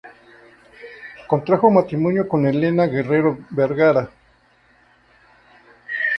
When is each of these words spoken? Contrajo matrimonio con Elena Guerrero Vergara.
Contrajo 1.27 1.69
matrimonio 1.69 2.27
con 2.27 2.47
Elena 2.47 2.87
Guerrero 2.87 3.37
Vergara. 3.49 4.09